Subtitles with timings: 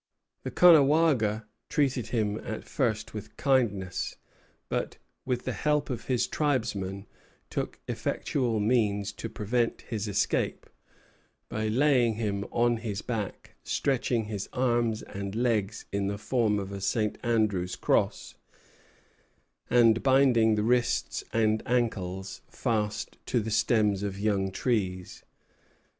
[0.41, 4.15] The Caughnawaga treated him at first with kindness;
[4.67, 7.05] but, with the help of his tribesmen,
[7.51, 10.67] took effectual means to prevent his escape,
[11.49, 16.71] by laying him on his back, stretching his arms and legs in the form of
[16.71, 17.19] a St.
[17.21, 18.33] Andrew's cross,
[19.69, 25.21] and binding the wrists and ankles fast to the stems of young trees.